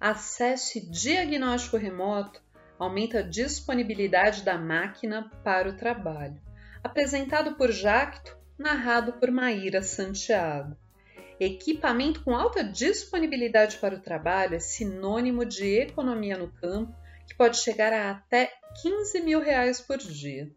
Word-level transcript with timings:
acesso 0.00 0.78
e 0.78 0.80
diagnóstico 0.80 1.76
remoto 1.76 2.42
aumenta 2.78 3.20
a 3.20 3.22
disponibilidade 3.22 4.42
da 4.42 4.58
máquina 4.58 5.30
para 5.42 5.68
o 5.68 5.76
trabalho. 5.76 6.40
Apresentado 6.82 7.56
por 7.56 7.72
Jacto, 7.72 8.36
narrado 8.58 9.14
por 9.14 9.30
Maíra 9.30 9.82
Santiago. 9.82 10.76
Equipamento 11.38 12.22
com 12.22 12.34
alta 12.34 12.64
disponibilidade 12.64 13.76
para 13.78 13.94
o 13.94 14.00
trabalho 14.00 14.54
é 14.54 14.58
sinônimo 14.58 15.44
de 15.44 15.80
economia 15.80 16.38
no 16.38 16.50
campo, 16.52 16.94
que 17.26 17.34
pode 17.34 17.58
chegar 17.58 17.92
a 17.92 18.10
até 18.10 18.52
15 18.80 19.20
mil 19.20 19.40
reais 19.40 19.80
por 19.80 19.98
dia. 19.98 20.50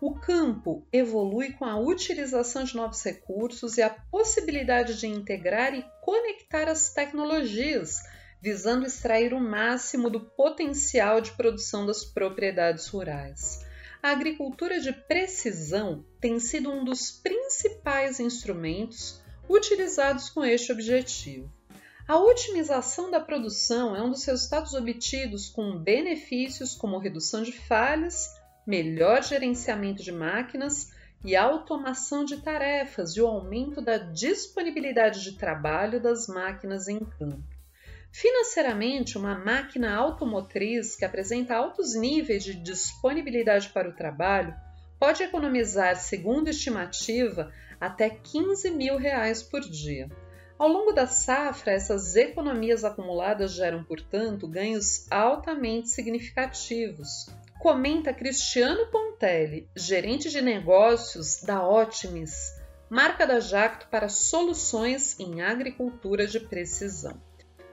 O 0.00 0.14
campo 0.14 0.86
evolui 0.92 1.52
com 1.52 1.64
a 1.64 1.78
utilização 1.78 2.64
de 2.64 2.76
novos 2.76 3.02
recursos 3.02 3.78
e 3.78 3.82
a 3.82 3.90
possibilidade 3.90 4.98
de 4.98 5.06
integrar 5.06 5.74
e 5.74 5.84
conectar 6.02 6.68
as 6.68 6.92
tecnologias, 6.92 8.00
visando 8.44 8.84
extrair 8.84 9.32
o 9.32 9.40
máximo 9.40 10.10
do 10.10 10.20
potencial 10.20 11.18
de 11.18 11.32
produção 11.32 11.86
das 11.86 12.04
propriedades 12.04 12.86
rurais. 12.88 13.64
A 14.02 14.10
agricultura 14.10 14.78
de 14.80 14.92
precisão 14.92 16.04
tem 16.20 16.38
sido 16.38 16.70
um 16.70 16.84
dos 16.84 17.10
principais 17.10 18.20
instrumentos 18.20 19.18
utilizados 19.48 20.28
com 20.28 20.44
este 20.44 20.70
objetivo. 20.70 21.50
A 22.06 22.18
otimização 22.18 23.10
da 23.10 23.18
produção 23.18 23.96
é 23.96 24.02
um 24.02 24.10
dos 24.10 24.26
resultados 24.26 24.74
obtidos 24.74 25.48
com 25.48 25.78
benefícios 25.78 26.74
como 26.74 26.98
redução 26.98 27.42
de 27.42 27.52
falhas, 27.52 28.28
melhor 28.66 29.22
gerenciamento 29.22 30.02
de 30.02 30.12
máquinas 30.12 30.92
e 31.24 31.34
automação 31.34 32.26
de 32.26 32.42
tarefas 32.42 33.16
e 33.16 33.22
o 33.22 33.26
aumento 33.26 33.80
da 33.80 33.96
disponibilidade 33.96 35.24
de 35.24 35.38
trabalho 35.38 35.98
das 35.98 36.26
máquinas 36.26 36.88
em 36.88 36.98
campo. 36.98 37.53
Financeiramente, 38.14 39.18
uma 39.18 39.36
máquina 39.36 39.92
automotriz 39.92 40.94
que 40.94 41.04
apresenta 41.04 41.56
altos 41.56 41.96
níveis 41.96 42.44
de 42.44 42.54
disponibilidade 42.54 43.70
para 43.70 43.88
o 43.88 43.92
trabalho 43.92 44.54
pode 45.00 45.24
economizar, 45.24 45.96
segundo 45.96 46.48
estimativa, 46.48 47.52
até 47.80 48.08
15 48.08 48.70
mil 48.70 48.96
reais 48.96 49.42
por 49.42 49.62
dia. 49.62 50.08
Ao 50.56 50.68
longo 50.68 50.92
da 50.92 51.08
safra, 51.08 51.72
essas 51.72 52.14
economias 52.14 52.84
acumuladas 52.84 53.50
geram, 53.50 53.82
portanto, 53.82 54.46
ganhos 54.46 55.10
altamente 55.10 55.88
significativos. 55.88 57.26
Comenta 57.58 58.14
Cristiano 58.14 58.86
Pontelli, 58.92 59.68
gerente 59.74 60.30
de 60.30 60.40
negócios 60.40 61.42
da 61.42 61.68
Optimis, 61.68 62.54
marca 62.88 63.26
da 63.26 63.40
Jacto 63.40 63.88
para 63.88 64.08
soluções 64.08 65.18
em 65.18 65.42
agricultura 65.42 66.28
de 66.28 66.38
precisão. 66.38 67.20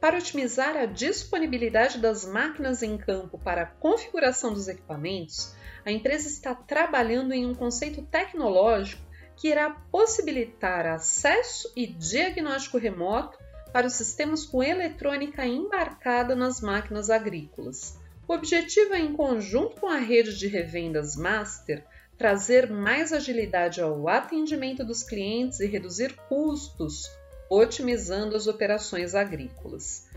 Para 0.00 0.18
otimizar 0.18 0.76
a 0.76 0.86
disponibilidade 0.86 1.98
das 1.98 2.24
máquinas 2.26 2.82
em 2.82 2.98
campo 2.98 3.38
para 3.38 3.62
a 3.62 3.66
configuração 3.66 4.52
dos 4.52 4.68
equipamentos, 4.68 5.54
a 5.84 5.90
empresa 5.90 6.28
está 6.28 6.54
trabalhando 6.54 7.32
em 7.32 7.46
um 7.46 7.54
conceito 7.54 8.02
tecnológico 8.02 9.02
que 9.36 9.48
irá 9.48 9.70
possibilitar 9.90 10.86
acesso 10.86 11.72
e 11.76 11.86
diagnóstico 11.86 12.78
remoto 12.78 13.38
para 13.72 13.86
os 13.86 13.94
sistemas 13.94 14.44
com 14.44 14.62
eletrônica 14.62 15.46
embarcada 15.46 16.34
nas 16.34 16.60
máquinas 16.60 17.10
agrícolas. 17.10 17.98
O 18.26 18.32
objetivo 18.32 18.94
é, 18.94 18.98
em 18.98 19.12
conjunto 19.12 19.80
com 19.80 19.88
a 19.88 19.98
rede 19.98 20.36
de 20.36 20.48
revendas 20.48 21.14
Master, 21.14 21.84
trazer 22.16 22.70
mais 22.70 23.12
agilidade 23.12 23.80
ao 23.80 24.08
atendimento 24.08 24.84
dos 24.84 25.02
clientes 25.02 25.60
e 25.60 25.66
reduzir 25.66 26.16
custos, 26.28 27.10
otimizando 27.50 28.36
as 28.36 28.46
operações 28.46 29.14
agrícolas. 29.14 30.08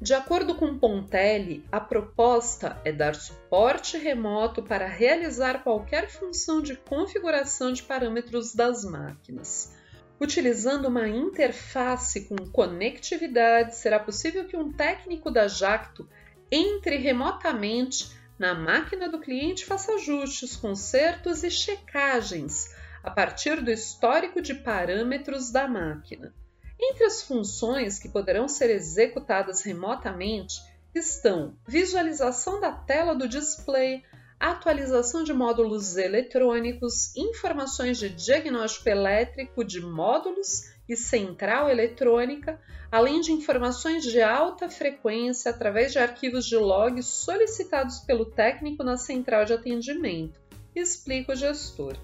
De 0.00 0.14
acordo 0.14 0.56
com 0.56 0.76
Pontelli, 0.76 1.64
a 1.70 1.78
proposta 1.78 2.76
é 2.84 2.90
dar 2.90 3.14
suporte 3.14 3.96
remoto 3.96 4.60
para 4.60 4.86
realizar 4.86 5.62
qualquer 5.62 6.10
função 6.10 6.60
de 6.60 6.74
configuração 6.74 7.72
de 7.72 7.84
parâmetros 7.84 8.52
das 8.52 8.84
máquinas. 8.84 9.72
Utilizando 10.20 10.88
uma 10.88 11.08
interface 11.08 12.22
com 12.22 12.36
conectividade, 12.50 13.76
será 13.76 14.00
possível 14.00 14.44
que 14.44 14.56
um 14.56 14.72
técnico 14.72 15.30
da 15.30 15.46
Jacto 15.46 16.08
entre 16.50 16.96
remotamente 16.96 18.10
na 18.36 18.54
máquina 18.54 19.08
do 19.08 19.20
cliente 19.20 19.64
faça 19.64 19.94
ajustes, 19.94 20.56
consertos 20.56 21.44
e 21.44 21.50
checagens 21.50 22.74
a 23.04 23.10
partir 23.10 23.60
do 23.60 23.70
histórico 23.70 24.42
de 24.42 24.54
parâmetros 24.54 25.52
da 25.52 25.68
máquina. 25.68 26.34
Entre 26.84 27.04
as 27.04 27.22
funções 27.22 28.00
que 28.00 28.08
poderão 28.08 28.48
ser 28.48 28.68
executadas 28.68 29.62
remotamente 29.62 30.60
estão 30.92 31.56
visualização 31.66 32.60
da 32.60 32.72
tela 32.72 33.14
do 33.14 33.28
display, 33.28 34.02
atualização 34.40 35.22
de 35.22 35.32
módulos 35.32 35.96
eletrônicos, 35.96 37.14
informações 37.16 37.98
de 37.98 38.08
diagnóstico 38.08 38.88
elétrico 38.88 39.64
de 39.64 39.80
módulos 39.80 40.72
e 40.88 40.96
central 40.96 41.70
eletrônica, 41.70 42.60
além 42.90 43.20
de 43.20 43.30
informações 43.30 44.02
de 44.02 44.20
alta 44.20 44.68
frequência 44.68 45.52
através 45.52 45.92
de 45.92 46.00
arquivos 46.00 46.44
de 46.46 46.56
log 46.56 47.00
solicitados 47.00 48.00
pelo 48.00 48.26
técnico 48.26 48.82
na 48.82 48.96
central 48.96 49.44
de 49.44 49.52
atendimento, 49.52 50.40
explica 50.74 51.32
o 51.32 51.36
gestor. 51.36 51.96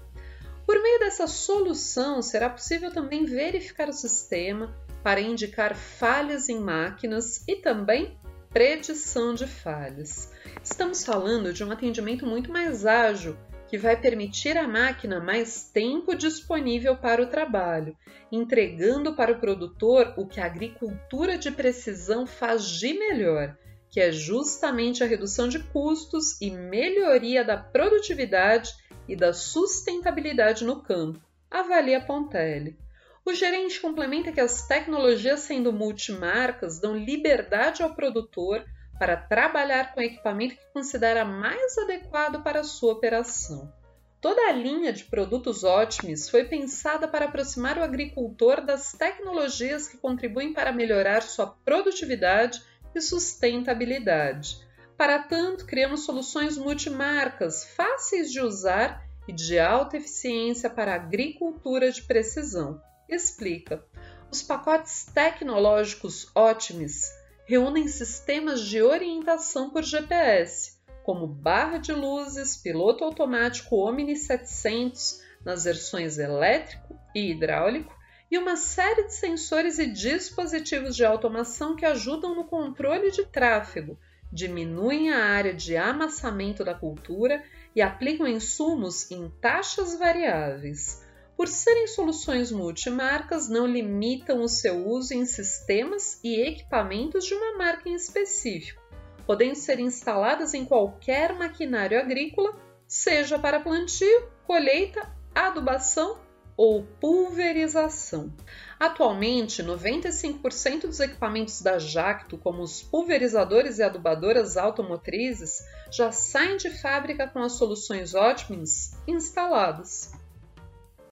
Por 0.69 0.79
meio 0.83 0.99
dessa 0.99 1.25
solução, 1.25 2.21
será 2.21 2.47
possível 2.47 2.93
também 2.93 3.25
verificar 3.25 3.89
o 3.89 3.91
sistema 3.91 4.71
para 5.01 5.19
indicar 5.19 5.75
falhas 5.75 6.47
em 6.47 6.59
máquinas 6.59 7.43
e 7.47 7.55
também 7.55 8.19
predição 8.51 9.33
de 9.33 9.47
falhas. 9.47 10.31
Estamos 10.63 11.03
falando 11.03 11.51
de 11.51 11.63
um 11.63 11.71
atendimento 11.71 12.23
muito 12.23 12.51
mais 12.51 12.85
ágil 12.85 13.35
que 13.67 13.79
vai 13.79 13.99
permitir 13.99 14.59
à 14.59 14.67
máquina 14.67 15.19
mais 15.19 15.71
tempo 15.71 16.13
disponível 16.13 16.95
para 16.95 17.23
o 17.23 17.31
trabalho, 17.31 17.97
entregando 18.31 19.15
para 19.15 19.31
o 19.31 19.39
produtor 19.39 20.13
o 20.17 20.27
que 20.27 20.39
a 20.39 20.45
agricultura 20.45 21.35
de 21.35 21.49
precisão 21.49 22.27
faz 22.27 22.63
de 22.63 22.93
melhor, 22.93 23.57
que 23.89 23.99
é 23.99 24.11
justamente 24.11 25.03
a 25.03 25.07
redução 25.07 25.47
de 25.47 25.57
custos 25.57 26.39
e 26.39 26.51
melhoria 26.51 27.43
da 27.43 27.57
produtividade 27.57 28.71
e 29.09 29.15
da 29.15 29.33
sustentabilidade 29.33 30.63
no 30.63 30.81
campo, 30.81 31.19
avalia 31.49 31.99
Pontelli. 31.99 32.77
O 33.25 33.33
gerente 33.33 33.79
complementa 33.79 34.31
que 34.31 34.39
as 34.39 34.67
tecnologias, 34.67 35.41
sendo 35.41 35.73
multimarcas, 35.73 36.79
dão 36.79 36.95
liberdade 36.95 37.81
ao 37.81 37.95
produtor 37.95 38.63
para 38.99 39.17
trabalhar 39.17 39.93
com 39.93 39.99
o 39.99 40.03
equipamento 40.03 40.55
que 40.55 40.73
considera 40.73 41.25
mais 41.25 41.77
adequado 41.79 42.43
para 42.43 42.59
a 42.59 42.63
sua 42.63 42.93
operação. 42.93 43.73
Toda 44.21 44.49
a 44.49 44.51
linha 44.51 44.93
de 44.93 45.05
produtos 45.05 45.63
ótimos 45.63 46.29
foi 46.29 46.43
pensada 46.43 47.07
para 47.07 47.25
aproximar 47.25 47.77
o 47.77 47.83
agricultor 47.83 48.61
das 48.61 48.91
tecnologias 48.91 49.87
que 49.87 49.97
contribuem 49.97 50.53
para 50.53 50.71
melhorar 50.71 51.21
sua 51.21 51.47
produtividade 51.47 52.61
e 52.93 53.01
sustentabilidade. 53.01 54.68
Para 54.99 55.17
tanto, 55.19 55.65
criamos 55.65 56.01
soluções 56.01 56.57
multimarcas, 56.57 57.63
fáceis 57.63 58.29
de 58.29 58.41
usar 58.41 59.01
e 59.29 59.31
de 59.31 59.57
alta 59.57 59.95
eficiência 59.95 60.69
para 60.69 60.93
agricultura 60.93 61.89
de 61.89 62.01
precisão. 62.01 62.81
Explica. 63.07 63.81
Os 64.29 64.41
pacotes 64.41 65.05
tecnológicos 65.05 66.29
ótimos 66.35 67.03
reúnem 67.45 67.87
sistemas 67.87 68.59
de 68.59 68.81
orientação 68.81 69.69
por 69.69 69.83
GPS, 69.83 70.73
como 71.01 71.25
barra 71.25 71.77
de 71.77 71.93
luzes, 71.93 72.57
piloto 72.57 73.05
automático 73.05 73.77
Omni 73.77 74.17
700 74.17 75.21
nas 75.45 75.63
versões 75.63 76.17
elétrico 76.17 76.99
e 77.15 77.31
hidráulico, 77.31 77.97
e 78.29 78.37
uma 78.37 78.57
série 78.57 79.05
de 79.05 79.13
sensores 79.13 79.79
e 79.79 79.87
dispositivos 79.87 80.93
de 80.93 81.05
automação 81.05 81.73
que 81.73 81.85
ajudam 81.85 82.35
no 82.35 82.43
controle 82.43 83.11
de 83.11 83.25
tráfego, 83.25 83.97
diminuem 84.31 85.11
a 85.11 85.25
área 85.25 85.53
de 85.53 85.75
amassamento 85.75 86.63
da 86.63 86.73
cultura 86.73 87.43
e 87.75 87.81
aplicam 87.81 88.27
insumos 88.27 89.09
em 89.11 89.29
taxas 89.41 89.97
variáveis. 89.97 91.03
Por 91.35 91.47
serem 91.47 91.87
soluções 91.87 92.51
multimarcas, 92.51 93.47
não 93.47 93.65
limitam 93.65 94.41
o 94.41 94.49
seu 94.49 94.85
uso 94.85 95.13
em 95.13 95.25
sistemas 95.25 96.19
e 96.23 96.41
equipamentos 96.41 97.25
de 97.25 97.33
uma 97.33 97.57
marca 97.57 97.87
em 97.87 97.93
específico, 97.93 98.81
podendo 99.25 99.55
ser 99.55 99.79
instaladas 99.79 100.53
em 100.53 100.65
qualquer 100.65 101.33
maquinário 101.33 101.97
agrícola, 101.97 102.53
seja 102.85 103.39
para 103.39 103.61
plantio, 103.61 104.29
colheita, 104.45 105.15
adubação 105.33 106.19
ou 106.59 106.83
pulverização. 106.99 108.33
Atualmente, 108.77 109.63
95% 109.63 110.87
dos 110.87 110.99
equipamentos 110.99 111.61
da 111.61 111.79
Jacto, 111.79 112.37
como 112.37 112.61
os 112.61 112.83
pulverizadores 112.83 113.79
e 113.79 113.83
adubadoras 113.83 114.57
automotrizes, 114.57 115.63
já 115.89 116.11
saem 116.11 116.57
de 116.57 116.69
fábrica 116.69 117.25
com 117.29 117.39
as 117.39 117.53
soluções 117.53 118.13
Optimus 118.13 118.91
instaladas. 119.07 120.11